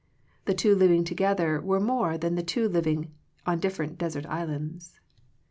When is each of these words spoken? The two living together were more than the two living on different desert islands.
The 0.45 0.55
two 0.55 0.73
living 0.73 1.03
together 1.03 1.61
were 1.61 1.79
more 1.79 2.17
than 2.17 2.33
the 2.33 2.41
two 2.41 2.67
living 2.67 3.11
on 3.45 3.59
different 3.59 3.99
desert 3.99 4.25
islands. 4.25 4.99